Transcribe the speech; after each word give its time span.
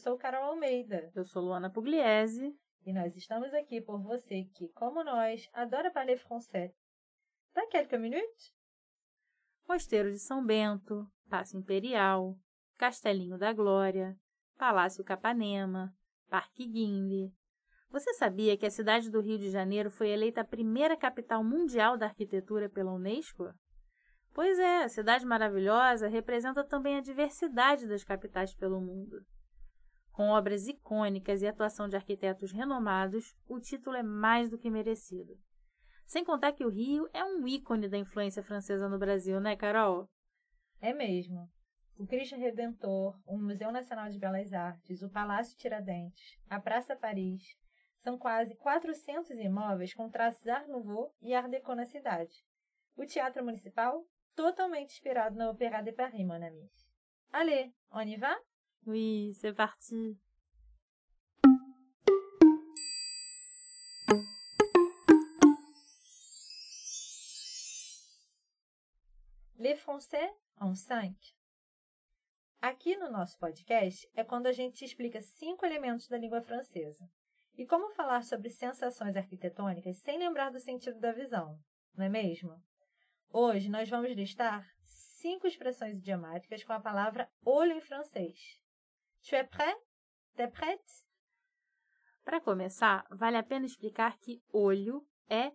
Sou 0.00 0.16
Carol 0.16 0.44
Almeida 0.44 1.10
Eu 1.14 1.24
sou 1.24 1.42
Luana 1.42 1.70
Pugliese. 1.70 2.56
e 2.86 2.92
nós 2.92 3.14
estamos 3.14 3.52
aqui 3.52 3.82
por 3.82 4.00
você 4.02 4.44
que, 4.54 4.68
como 4.70 5.04
nós, 5.04 5.46
adora 5.52 5.90
parler 5.90 6.18
français. 6.18 6.72
Dá 7.54 7.66
quelques 7.66 8.00
minutes? 8.00 8.54
Mosteiro 9.68 10.10
de 10.10 10.18
São 10.18 10.44
Bento, 10.44 11.06
Paço 11.28 11.56
Imperial, 11.58 12.34
Castelinho 12.78 13.36
da 13.36 13.52
Glória, 13.52 14.16
Palácio 14.56 15.04
Capanema, 15.04 15.94
Parque 16.28 16.66
Guinle. 16.66 17.30
Você 17.90 18.14
sabia 18.14 18.56
que 18.56 18.64
a 18.64 18.70
cidade 18.70 19.10
do 19.10 19.20
Rio 19.20 19.38
de 19.38 19.50
Janeiro 19.50 19.90
foi 19.90 20.08
eleita 20.08 20.40
a 20.40 20.44
primeira 20.44 20.96
capital 20.96 21.44
mundial 21.44 21.98
da 21.98 22.06
arquitetura 22.06 22.70
pela 22.70 22.92
Unesco? 22.92 23.52
Pois 24.32 24.58
é, 24.58 24.84
a 24.84 24.88
cidade 24.88 25.26
maravilhosa 25.26 26.08
representa 26.08 26.64
também 26.64 26.96
a 26.96 27.00
diversidade 27.02 27.86
das 27.86 28.02
capitais 28.02 28.54
pelo 28.54 28.80
mundo. 28.80 29.20
Com 30.12 30.28
obras 30.28 30.66
icônicas 30.66 31.42
e 31.42 31.46
atuação 31.46 31.88
de 31.88 31.96
arquitetos 31.96 32.52
renomados, 32.52 33.34
o 33.48 33.60
título 33.60 33.96
é 33.96 34.02
mais 34.02 34.50
do 34.50 34.58
que 34.58 34.70
merecido. 34.70 35.38
Sem 36.06 36.24
contar 36.24 36.52
que 36.52 36.64
o 36.64 36.68
Rio 36.68 37.08
é 37.12 37.24
um 37.24 37.46
ícone 37.46 37.88
da 37.88 37.96
influência 37.96 38.42
francesa 38.42 38.88
no 38.88 38.98
Brasil, 38.98 39.40
né, 39.40 39.56
Carol? 39.56 40.08
É 40.80 40.92
mesmo. 40.92 41.48
O 41.96 42.06
Cristo 42.06 42.34
Redentor, 42.34 43.16
o 43.26 43.38
Museu 43.38 43.70
Nacional 43.70 44.08
de 44.08 44.18
Belas 44.18 44.52
Artes, 44.52 45.02
o 45.02 45.10
Palácio 45.10 45.56
Tiradentes, 45.56 46.38
a 46.48 46.58
Praça 46.58 46.96
Paris, 46.96 47.42
são 47.98 48.18
quase 48.18 48.56
400 48.56 49.30
imóveis 49.38 49.92
com 49.92 50.08
traços 50.08 50.48
Art 50.48 50.66
Nouveau 50.66 51.14
e 51.20 51.34
Art 51.34 51.50
Deco 51.50 51.74
na 51.74 51.84
cidade. 51.84 52.42
O 52.96 53.04
Teatro 53.04 53.44
Municipal, 53.44 54.04
totalmente 54.34 54.94
inspirado 54.94 55.36
na 55.36 55.50
Opéra 55.50 55.82
de 55.82 55.92
Paris, 55.92 56.26
mon 56.26 56.42
ami. 56.42 56.70
Allez, 57.30 57.70
on 57.92 58.08
y 58.08 58.16
va? 58.16 58.36
Oui, 58.86 59.34
c'est 59.34 59.52
parti. 59.52 60.18
Les 69.58 69.74
Français 69.74 70.30
en 70.56 70.74
5. 70.74 71.14
Aqui 72.62 72.96
no 72.96 73.10
nosso 73.10 73.38
podcast 73.38 74.08
é 74.14 74.24
quando 74.24 74.46
a 74.46 74.52
gente 74.52 74.84
explica 74.84 75.20
cinco 75.20 75.66
elementos 75.66 76.08
da 76.08 76.16
língua 76.16 76.40
francesa. 76.40 77.06
E 77.56 77.66
como 77.66 77.90
falar 77.90 78.22
sobre 78.22 78.48
sensações 78.48 79.16
arquitetônicas 79.16 79.98
sem 79.98 80.18
lembrar 80.18 80.50
do 80.50 80.58
sentido 80.58 80.98
da 80.98 81.12
visão, 81.12 81.58
não 81.94 82.06
é 82.06 82.08
mesmo? 82.08 82.58
Hoje 83.30 83.68
nós 83.68 83.88
vamos 83.88 84.10
listar 84.12 84.66
cinco 84.84 85.46
expressões 85.46 85.98
idiomáticas 85.98 86.64
com 86.64 86.72
a 86.72 86.80
palavra 86.80 87.30
olho 87.44 87.72
em 87.72 87.80
francês. 87.80 88.59
Tu 89.22 89.34
es 89.34 89.44
prêt? 89.44 89.76
T'es 90.36 90.48
prête? 90.48 91.06
Para 92.24 92.40
começar, 92.40 93.06
vale 93.10 93.36
a 93.36 93.42
pena 93.42 93.66
explicar 93.66 94.18
que 94.18 94.42
olho 94.52 95.06
é 95.28 95.52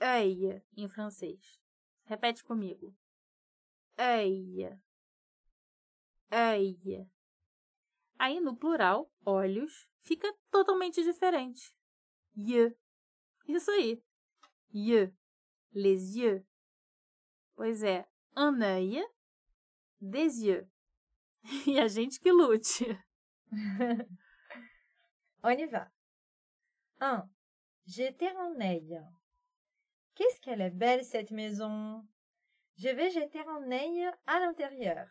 œil 0.00 0.62
em 0.76 0.88
francês. 0.88 1.60
Repete 2.04 2.42
comigo. 2.42 2.94
Œil. 3.98 4.78
Œil. 6.32 7.06
Aí 8.18 8.40
no 8.40 8.56
plural, 8.56 9.10
olhos, 9.24 9.88
fica 10.00 10.32
totalmente 10.50 11.02
diferente. 11.02 11.74
Yeux. 12.36 12.74
Isso 13.46 13.70
aí. 13.70 14.02
Yeux. 14.72 15.12
Les 15.72 16.16
yeux. 16.16 16.44
Pois 17.54 17.82
é, 17.82 18.08
un 18.36 18.60
œil, 18.62 19.04
des 20.00 20.44
yeux. 20.44 20.70
E 21.66 21.78
a 21.78 21.88
gente 21.88 22.20
que 22.20 22.30
lute. 22.30 22.84
On 25.42 25.50
y 25.50 25.66
va. 25.66 25.90
1. 27.00 27.28
Jeter 27.86 28.36
un 28.36 28.60
œil. 28.60 29.00
Qu'est-ce 30.14 30.40
qu'elle 30.40 30.60
est 30.60 30.70
belle 30.70 31.04
cette 31.04 31.30
maison. 31.30 32.06
Je 32.76 32.88
vais 32.88 33.10
jeter 33.10 33.40
un 33.40 33.70
œil 33.70 34.10
à 34.26 34.40
l'intérieur. 34.40 35.06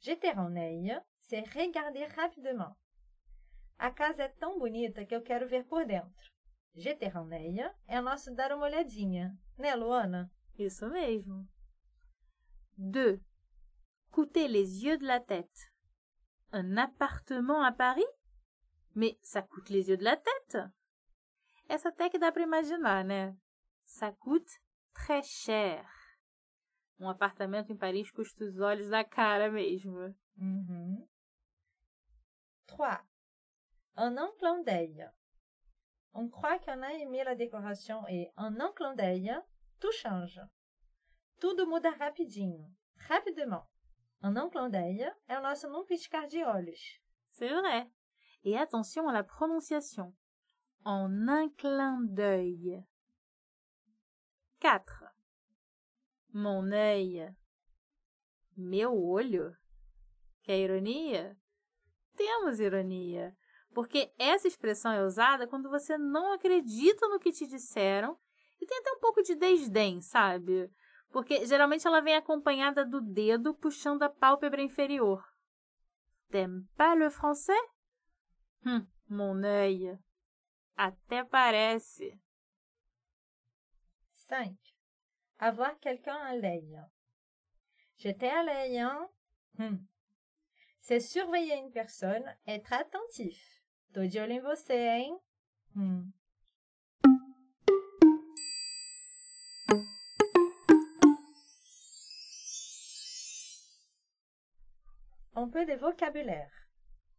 Jeter 0.00 0.30
un 0.30 0.56
œil, 0.56 0.96
c'est 1.20 1.42
regarder 1.54 2.06
rapidement. 2.06 2.76
A 3.78 3.90
casa 3.90 4.24
é 4.24 4.28
tão 4.28 4.58
bonita 4.58 5.04
que 5.04 5.14
eu 5.14 5.22
quero 5.22 5.48
ver 5.48 5.64
por 5.64 5.84
dentro. 5.84 6.32
Œil 6.76 7.70
é 7.86 8.00
nosso 8.00 8.34
dar 8.34 8.52
uma 8.52 8.66
olhadinha, 8.66 9.36
né, 9.58 9.74
Luana? 9.74 10.30
Isso 10.56 10.88
mesmo. 10.88 11.46
2. 12.76 13.27
Coûter 14.18 14.48
les 14.48 14.84
yeux 14.84 14.98
de 14.98 15.06
la 15.06 15.20
tête. 15.20 15.72
Un 16.50 16.76
appartement 16.76 17.62
à 17.62 17.70
Paris? 17.70 18.10
Mais 18.96 19.16
ça 19.22 19.42
coûte 19.42 19.68
les 19.68 19.90
yeux 19.90 19.96
de 19.96 20.02
la 20.02 20.16
tête? 20.16 20.58
Essa 21.68 21.90
até 21.90 22.10
que 22.10 22.18
dá 22.18 22.32
para 22.32 22.42
imaginar, 22.42 23.04
né? 23.04 23.36
Ça 23.84 24.10
coûte 24.10 24.50
très 24.92 25.22
cher. 25.22 25.88
Um 26.98 27.08
apartamento 27.08 27.70
em 27.72 27.76
Paris 27.76 28.10
custa 28.10 28.42
os 28.42 28.58
olhos 28.58 28.90
da 28.90 29.04
cara 29.04 29.52
mesmo. 29.52 30.12
Mhm. 30.36 31.06
3. 32.66 33.06
Un 33.94 34.18
un 34.18 34.32
clin 34.36 34.64
d'œil. 34.64 35.08
On 36.12 36.28
croit 36.28 36.58
qu'on 36.58 36.82
a 36.82 36.92
aimé 36.92 37.22
la 37.22 37.36
décoration 37.36 38.04
et 38.08 38.32
en 38.36 38.58
un 38.58 38.72
clin 38.72 38.96
d'œil, 38.96 39.32
tout 39.78 39.92
change. 39.92 40.40
Tudo 41.38 41.68
muda 41.68 41.90
rapidinho, 41.90 42.68
rapidement. 43.08 43.64
Un 44.20 44.32
d'œil 44.68 45.12
é 45.28 45.38
o 45.38 45.42
nosso 45.42 45.68
num 45.68 45.84
piscar 45.84 46.26
de 46.26 46.42
olhos. 46.42 47.00
C'est 47.30 47.48
vrai. 47.48 47.88
Et 48.44 48.56
attention 48.56 49.08
à 49.08 49.12
la 49.12 49.22
prononciation. 49.22 50.12
En 50.84 51.28
un 51.28 51.48
clin 51.50 52.00
d'œil. 52.02 52.84
4. 54.58 55.04
Mon 56.32 56.72
œil. 56.72 57.32
Meu 58.56 58.92
olho. 58.92 59.56
Quer 60.42 60.58
ironia? 60.58 61.38
Temos 62.16 62.58
ironia. 62.58 63.36
Porque 63.72 64.12
essa 64.18 64.48
expressão 64.48 64.90
é 64.90 65.04
usada 65.04 65.46
quando 65.46 65.70
você 65.70 65.96
não 65.96 66.32
acredita 66.32 67.06
no 67.08 67.20
que 67.20 67.30
te 67.30 67.46
disseram 67.46 68.18
e 68.60 68.66
tem 68.66 68.78
até 68.78 68.90
um 68.92 68.98
pouco 68.98 69.22
de 69.22 69.36
desdém, 69.36 70.00
sabe? 70.00 70.68
Porque 71.10 71.46
geralmente 71.46 71.86
ela 71.86 72.00
vem 72.00 72.14
acompanhada 72.14 72.84
do 72.84 73.00
dedo 73.00 73.54
puxando 73.54 74.02
a 74.02 74.08
pálpebra 74.08 74.62
inferior. 74.62 75.24
T'aimes 76.30 76.66
pas 76.76 76.94
le 76.94 77.10
français? 77.10 77.58
Hum, 78.64 78.86
mon 79.08 79.42
œil. 79.42 79.98
Até 80.76 81.24
parece. 81.24 82.12
5. 84.28 84.54
Avoir 85.38 85.78
quelqu'un 85.80 86.16
à 86.16 86.36
l'œil. 86.36 86.78
Jeter 87.96 88.28
à 88.28 88.42
l'œil. 88.42 88.84
Hmm. 89.58 89.78
C'est 90.80 91.00
surveiller 91.00 91.56
une 91.56 91.72
personne, 91.72 92.24
être 92.46 92.72
attentif. 92.72 93.62
Tô 93.92 94.06
de 94.06 94.18
olho 94.20 94.32
em 94.32 94.40
você, 94.40 94.74
hein? 94.74 95.18
Hmm. 95.74 96.10
Um 105.48 105.50
peu 105.50 105.64
de 105.64 105.78
vocabulaire. 105.78 106.50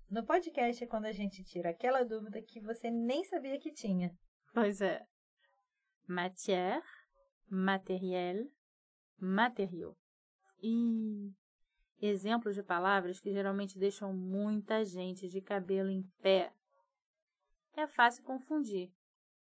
No 0.08 0.24
podcast 0.24 0.84
é 0.84 0.86
quando 0.86 1.06
a 1.06 1.12
gente 1.12 1.44
tira 1.44 1.72
aquela 1.72 2.04
dúvida 2.04 2.40
que 2.44 2.62
você 2.62 2.92
nem 2.92 3.24
sabia 3.24 3.60
que 3.60 3.74
tinha. 3.74 4.16
Pois 4.54 4.82
é. 4.82 5.04
Matière, 6.08 6.86
matériel, 7.50 8.48
matériaux. 9.20 9.98
E 10.62 11.34
exemplos 12.00 12.54
de 12.54 12.62
palavras 12.62 13.20
que 13.20 13.34
geralmente 13.34 13.80
deixam 13.80 14.14
muita 14.14 14.86
gente 14.86 15.28
de 15.28 15.42
cabelo 15.42 15.90
em 15.90 16.04
pé. 16.22 16.54
É 17.76 17.88
fácil 17.88 18.24
confundir. 18.24 18.94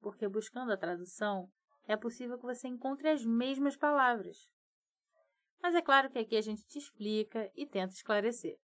porque 0.00 0.28
buscando 0.28 0.70
a 0.70 0.76
tradução 0.76 1.50
é 1.88 1.96
possível 1.96 2.38
que 2.38 2.46
você 2.46 2.68
encontre 2.68 3.08
as 3.08 3.24
mesmas 3.24 3.76
palavras. 3.76 4.48
Mas 5.60 5.74
é 5.74 5.82
claro 5.82 6.08
que 6.08 6.20
aqui 6.20 6.36
a 6.36 6.40
gente 6.40 6.64
te 6.68 6.78
explica 6.78 7.50
e 7.56 7.66
tenta 7.66 7.92
esclarecer. 7.92 8.56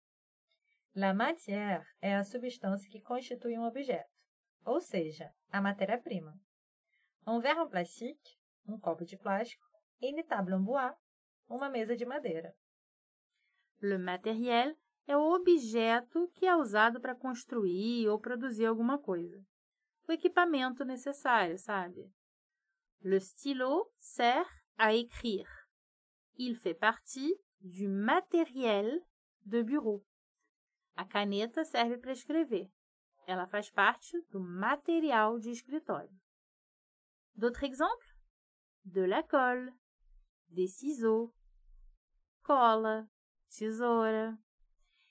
La 0.95 1.15
matière 1.15 1.87
é 2.03 2.15
a 2.15 2.23
substância 2.23 2.91
que 2.91 3.01
constitui 3.01 3.59
um 3.59 3.65
objeto, 3.65 4.11
ou 4.63 4.79
seja, 4.79 5.33
a 5.51 5.59
matéria-prima. 5.59 6.39
Um 7.27 7.41
verre 7.41 7.61
en 7.61 7.69
plastique, 7.69 8.37
um 8.69 8.79
copo 8.79 9.03
de 9.03 9.17
plástico, 9.17 9.65
e 10.03 10.11
une 10.11 10.23
table 10.23 10.55
en 10.55 10.63
bois, 10.63 10.95
uma 11.49 11.71
mesa 11.71 11.97
de 11.97 12.05
madeira. 12.05 12.55
Le 13.81 13.97
matériel 13.97 14.77
é 15.07 15.17
o 15.17 15.33
objeto 15.33 16.31
que 16.35 16.47
é 16.47 16.55
usado 16.55 17.01
para 17.01 17.15
construir 17.15 18.09
ou 18.09 18.21
produzir 18.21 18.67
alguma 18.67 18.99
coisa. 18.99 19.43
O 20.07 20.13
equipamento 20.13 20.85
necessário, 20.85 21.57
sabe? 21.57 22.13
Le 23.01 23.19
stylo 23.19 23.91
sert 23.99 24.47
à 24.77 24.95
écrire. 24.95 25.49
Il 26.37 26.55
fait 26.57 26.75
partie 26.75 27.35
du 27.61 27.89
matériel 27.89 29.01
de 29.47 29.63
bureau. 29.63 30.05
A 30.95 31.05
caneta 31.05 31.65
serve 31.65 31.99
para 31.99 32.13
escrever. 32.13 32.71
Ela 33.27 33.47
faz 33.47 33.71
parte 33.71 34.21
do 34.31 34.41
material 34.41 35.39
de 35.39 35.51
escritório. 35.51 36.11
D'autres 37.35 37.71
exemples? 37.71 38.13
De 38.85 39.07
la 39.07 39.23
colle, 39.23 39.73
des 40.49 40.77
ciseaux, 40.77 41.33
cola, 42.43 43.09
tesoura. 43.49 44.37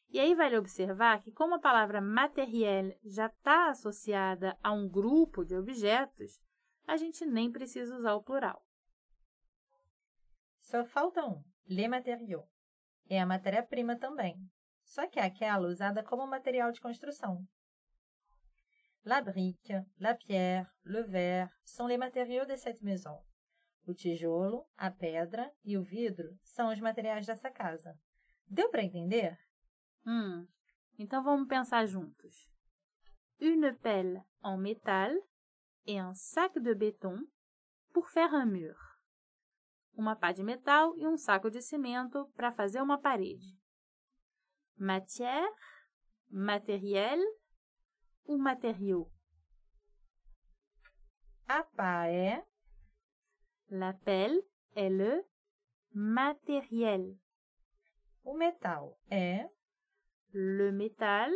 E 0.10 0.20
aí 0.20 0.36
vale 0.36 0.58
observar 0.58 1.22
que 1.22 1.32
como 1.32 1.56
a 1.56 1.60
palavra 1.60 2.02
matériel 2.02 2.94
já 3.04 3.28
está 3.28 3.70
associada 3.70 4.58
a 4.62 4.72
um 4.72 4.90
grupo 4.90 5.46
de 5.46 5.56
objetos, 5.56 6.40
a 6.86 6.98
gente 6.98 7.26
nem 7.26 7.50
precisa 7.50 7.96
usar 7.96 8.16
o 8.16 8.24
plural. 8.24 8.62
Só 10.60 10.84
falta 10.84 11.26
um, 11.26 11.42
les 11.66 11.90
matériaux. 11.90 12.46
É 13.10 13.20
a 13.20 13.26
matéria-prima 13.26 13.98
também, 13.98 14.36
só 14.92 15.08
que 15.08 15.22
é 15.22 15.24
aquela 15.24 15.70
usada 15.70 16.04
como 16.04 16.28
material 16.28 16.70
de 16.74 16.82
construção. 16.82 17.48
La 19.06 19.22
brique, 19.22 19.74
la 19.98 20.14
pierre, 20.14 20.70
le 20.84 21.02
verre 21.04 21.50
são 21.64 21.88
les 21.88 21.98
matériaux 21.98 22.46
de 22.46 22.58
cette 22.58 22.84
maison. 22.84 23.18
O 23.88 23.94
tijolo, 23.94 24.68
a 24.76 24.92
pedra 24.92 25.50
e 25.64 25.78
o 25.78 25.82
vidro 25.82 26.38
são 26.44 26.70
os 26.74 26.82
materiais 26.82 27.26
dessa 27.26 27.50
casa. 27.50 27.98
Deu 28.46 28.70
para 28.70 28.84
entender? 28.84 29.38
Hum, 30.06 30.46
então 31.00 31.24
vamos 31.24 31.48
pensar 31.48 31.88
juntos. 31.88 32.52
Une 33.40 33.74
pelle 33.78 34.22
en 34.44 34.58
métal 34.58 35.16
et 35.86 36.02
un 36.02 36.14
sac 36.14 36.60
de 36.60 36.74
béton 36.74 37.18
pour 37.94 38.10
faire 38.10 38.34
un 38.34 38.46
mur. 38.46 38.76
Uma 39.94 40.18
pá 40.18 40.34
de 40.34 40.44
metal 40.44 40.94
e 40.98 41.08
um 41.08 41.16
saco 41.16 41.50
de 41.50 41.62
cimento 41.62 42.30
para 42.36 42.52
fazer 42.52 42.82
uma 42.82 43.00
parede. 43.00 43.61
Matière, 44.84 45.48
matériel 46.32 47.20
ou 48.26 48.40
matériau? 48.40 49.12
A 51.48 51.62
pá 51.78 52.08
é 52.10 52.42
La 53.70 53.94
pelle 53.94 54.42
est 54.76 54.90
le 54.90 55.22
matériel. 55.94 57.16
o 58.24 58.34
metal 58.34 58.98
é 59.12 59.46
Le 60.34 60.72
métal 60.72 61.32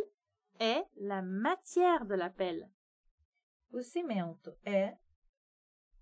est 0.60 0.88
la 0.96 1.22
matière 1.22 2.08
de 2.08 2.16
la 2.16 2.32
pelle. 2.32 2.68
o 3.72 3.80
cimento 3.84 4.58
é 4.66 4.98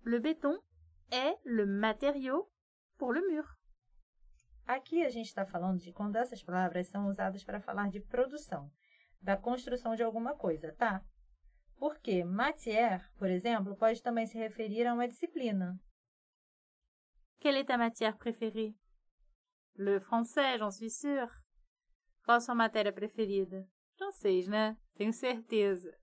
Le 0.02 0.18
béton 0.18 0.58
est 1.10 1.36
le 1.44 1.66
matériau 1.66 2.50
pour 2.96 3.12
le 3.12 3.20
mur. 3.28 3.44
Aqui 4.66 5.04
a 5.04 5.10
gente 5.10 5.26
está 5.26 5.44
falando 5.44 5.78
de 5.78 5.92
quando 5.92 6.16
essas 6.16 6.42
palavras 6.42 6.88
são 6.88 7.08
usadas 7.08 7.44
para 7.44 7.60
falar 7.60 7.90
de 7.90 8.00
produção, 8.00 8.70
da 9.20 9.36
construção 9.36 9.94
de 9.94 10.02
alguma 10.02 10.34
coisa, 10.34 10.72
tá? 10.72 11.04
Porque 11.76 12.24
matière, 12.24 13.04
por 13.18 13.28
exemplo, 13.28 13.76
pode 13.76 14.02
também 14.02 14.26
se 14.26 14.38
referir 14.38 14.86
a 14.86 14.94
uma 14.94 15.06
disciplina. 15.06 15.78
Quelle 17.40 17.58
est 17.58 17.66
ta 17.66 17.76
matière 17.76 18.16
préférée? 18.16 18.74
Le 19.76 20.00
français, 20.00 20.56
j'en 20.56 20.70
suis 20.70 20.90
sûre. 20.90 21.28
Qual 22.24 22.40
sua 22.40 22.54
matéria 22.54 22.92
preferida? 22.92 23.68
Francês, 23.98 24.48
né? 24.48 24.78
Tenho 24.94 25.12
certeza. 25.12 25.94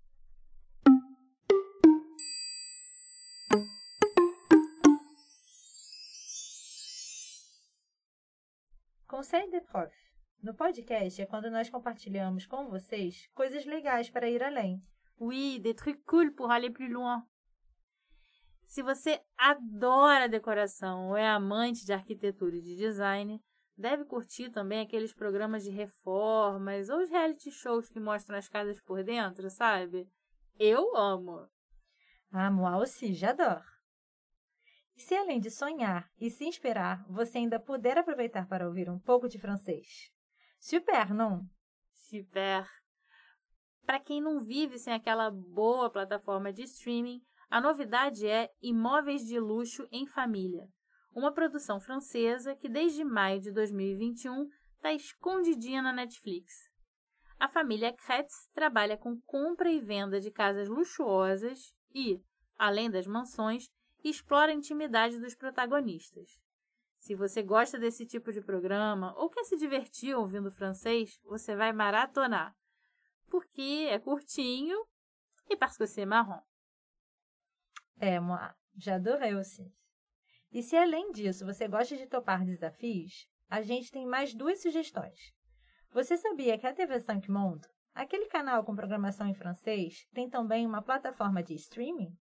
Conseil 9.22 9.52
de 9.52 9.62
prof. 9.62 9.94
No 10.42 10.56
podcast 10.56 11.22
é 11.22 11.28
quando 11.28 11.52
nós 11.52 11.70
compartilhamos 11.70 12.48
com 12.48 12.68
vocês 12.68 13.30
coisas 13.36 13.68
legais 13.68 14.10
para 14.10 14.28
ir 14.28 14.42
além. 14.42 14.82
Oui, 15.20 15.60
des 15.60 15.76
trucs 15.76 16.02
cool 16.08 16.32
pour 16.32 16.50
aller 16.50 16.72
plus 16.72 16.92
loin. 16.92 17.22
Se 18.66 18.82
você 18.82 19.22
adora 19.38 20.28
decoração 20.28 21.10
ou 21.10 21.16
é 21.18 21.30
amante 21.30 21.86
de 21.86 21.94
arquitetura 21.94 22.56
e 22.56 22.64
de 22.64 22.76
design, 22.76 23.40
deve 23.78 24.06
curtir 24.06 24.50
também 24.50 24.80
aqueles 24.80 25.14
programas 25.14 25.64
de 25.64 25.70
reformas 25.70 26.90
ou 26.90 27.04
os 27.04 27.10
reality 27.12 27.52
shows 27.52 27.90
que 27.90 28.00
mostram 28.00 28.40
as 28.40 28.50
casas 28.50 28.82
por 28.82 29.04
dentro, 29.04 29.52
sabe? 29.52 30.10
Eu 30.58 30.98
amo. 30.98 31.48
Ah, 32.32 32.50
moi 32.50 32.74
aussi, 32.74 33.14
j'adore. 33.14 33.71
Se 35.02 35.16
além 35.16 35.40
de 35.40 35.50
sonhar 35.50 36.08
e 36.20 36.30
se 36.30 36.46
inspirar, 36.46 37.04
você 37.10 37.40
ainda 37.40 37.60
puder 37.60 37.98
aproveitar 37.98 38.48
para 38.48 38.68
ouvir 38.68 38.88
um 38.88 39.00
pouco 39.00 39.28
de 39.28 39.40
francês? 39.40 40.12
Super, 40.60 41.12
não? 41.12 41.44
Super. 41.92 42.68
Para 43.84 44.00
quem 44.00 44.22
não 44.22 44.40
vive 44.40 44.78
sem 44.78 44.94
aquela 44.94 45.32
boa 45.32 45.90
plataforma 45.90 46.54
de 46.54 46.62
streaming, 46.64 47.20
a 47.50 47.60
novidade 47.60 48.28
é 48.28 48.52
Imóveis 48.62 49.26
de 49.26 49.40
Luxo 49.40 49.88
em 49.92 50.06
Família, 50.06 50.68
uma 51.14 51.34
produção 51.34 51.82
francesa 51.82 52.56
que 52.56 52.70
desde 52.70 53.04
maio 53.04 53.42
de 53.42 53.52
2021 53.52 54.48
está 54.76 54.94
escondidinha 54.94 55.82
na 55.82 55.92
Netflix. 55.92 56.54
A 57.40 57.50
família 57.50 57.92
Kretz 57.92 58.48
trabalha 58.54 58.96
com 58.96 59.20
compra 59.26 59.70
e 59.72 59.82
venda 59.82 60.22
de 60.22 60.30
casas 60.30 60.70
luxuosas 60.70 61.74
e, 61.92 62.22
além 62.56 62.90
das 62.90 63.08
mansões, 63.08 63.66
explora 64.10 64.52
a 64.52 64.56
intimidade 64.56 65.20
dos 65.20 65.36
protagonistas. 65.36 66.40
Se 66.98 67.16
você 67.16 67.42
gosta 67.42 67.80
desse 67.80 68.06
tipo 68.06 68.32
de 68.32 68.42
programa 68.42 69.14
ou 69.18 69.30
quer 69.30 69.44
se 69.44 69.58
divertir 69.58 70.16
ouvindo 70.16 70.52
francês, 70.52 71.20
você 71.24 71.56
vai 71.56 71.74
maratonar, 71.74 72.56
porque 73.30 73.88
é 73.90 73.98
curtinho 73.98 74.78
e 75.50 75.58
parce 75.58 75.78
que 75.78 75.88
c'est 75.88 76.06
marrant. 76.06 76.44
É, 78.00 78.20
moi, 78.20 78.54
j'adorei 78.76 79.36
aussi. 79.36 79.74
E 80.52 80.62
se 80.62 80.76
além 80.76 81.12
disso 81.12 81.46
você 81.46 81.68
gosta 81.68 81.96
de 81.96 82.08
topar 82.08 82.44
desafios, 82.44 83.28
a 83.50 83.62
gente 83.62 83.92
tem 83.92 84.06
mais 84.06 84.34
duas 84.34 84.62
sugestões. 84.62 85.34
Você 85.92 86.18
sabia 86.18 86.58
que 86.58 86.68
a 86.68 86.74
TV5 86.74 87.30
Monde, 87.30 87.68
aquele 87.94 88.28
canal 88.28 88.64
com 88.64 88.76
programação 88.76 89.28
em 89.28 89.34
francês, 89.34 90.08
tem 90.14 90.30
também 90.30 90.66
uma 90.66 90.82
plataforma 90.82 91.44
de 91.44 91.56
streaming? 91.56 92.18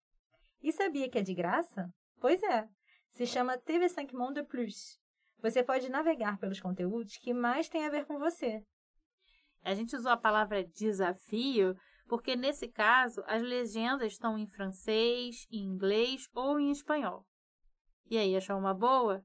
E 0.62 0.73
sabia 0.73 1.09
que 1.09 1.19
é 1.19 1.23
de 1.23 1.35
graça? 1.35 1.88
Pois 2.21 2.43
é, 2.43 2.69
se 3.11 3.27
chama 3.27 3.59
TV5 3.59 4.12
Monde 4.12 4.43
Plus. 4.45 4.99
Você 5.41 5.62
pode 5.62 5.88
navegar 5.88 6.38
pelos 6.38 6.61
conteúdos 6.61 7.17
que 7.17 7.33
mais 7.33 7.69
têm 7.69 7.87
a 7.87 7.91
ver 7.91 8.05
com 8.07 8.19
você. 8.19 8.65
A 9.62 9.75
gente 9.75 9.95
usou 9.95 10.11
a 10.11 10.17
palavra 10.17 10.65
desafio 10.65 11.77
porque, 12.09 12.35
nesse 12.35 12.69
caso, 12.69 13.23
as 13.27 13.43
legendas 13.43 14.12
estão 14.12 14.38
em 14.38 14.47
francês, 14.47 15.47
em 15.50 15.62
inglês 15.62 16.29
ou 16.35 16.59
em 16.59 16.71
espanhol. 16.71 17.27
E 18.11 18.17
aí, 18.17 18.35
achou 18.35 18.57
uma 18.57 18.73
boa? 18.73 19.23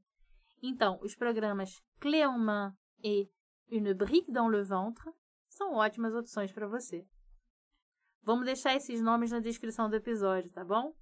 Então, 0.62 1.00
os 1.02 1.16
programas 1.16 1.82
Clé 2.00 2.24
en 2.24 2.38
main 2.38 2.74
e 3.02 3.30
Une 3.72 3.94
brique 3.94 4.32
dans 4.32 4.50
le 4.50 4.62
ventre 4.62 5.12
são 5.48 5.74
ótimas 5.74 6.14
opções 6.14 6.52
para 6.52 6.68
você. 6.68 7.08
Vamos 8.22 8.46
deixar 8.46 8.76
esses 8.76 9.02
nomes 9.02 9.32
na 9.32 9.40
descrição 9.40 9.90
do 9.90 9.96
episódio, 9.96 10.52
tá 10.52 10.64
bom? 10.64 10.94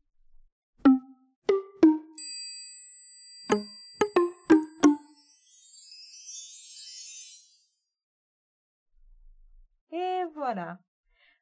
E 9.92 10.26
voilà! 10.34 10.80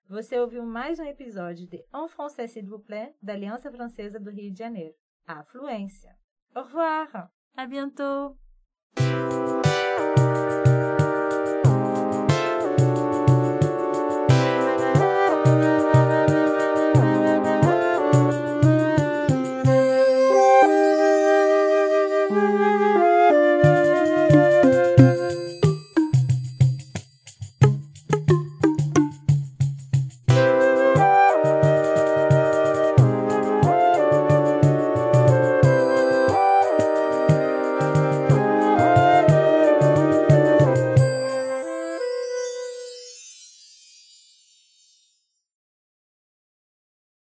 Você 0.07 0.39
ouviu 0.39 0.65
mais 0.65 0.99
um 0.99 1.03
episódio 1.03 1.67
de 1.67 1.85
En 1.93 2.07
français 2.07 2.47
s'il 2.47 2.65
vous 2.67 2.79
plaît, 2.79 3.13
da 3.21 3.33
Aliança 3.33 3.71
Francesa 3.71 4.19
do 4.19 4.31
Rio 4.31 4.51
de 4.51 4.57
Janeiro. 4.57 4.95
A 5.27 5.43
Fluência. 5.43 6.15
Au 6.55 6.63
revoir! 6.63 7.29
À 7.55 7.67
bientôt! 7.67 8.35